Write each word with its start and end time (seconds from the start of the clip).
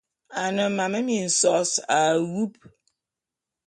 A 0.41 0.43
ne 0.55 0.65
mam 0.77 0.93
minsōs 1.07 1.71
a 1.99 2.01
wub. 2.31 2.53